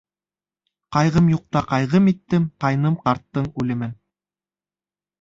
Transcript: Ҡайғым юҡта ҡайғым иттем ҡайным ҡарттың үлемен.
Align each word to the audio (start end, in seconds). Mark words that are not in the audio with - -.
Ҡайғым 0.97 1.27
юҡта 1.33 1.63
ҡайғым 1.73 2.09
иттем 2.13 2.49
ҡайным 2.67 2.99
ҡарттың 3.07 3.55
үлемен. 3.65 3.99